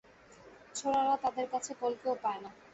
[0.75, 2.49] ছোঁড়ারা তাদের কাছে কলকেও পায় না।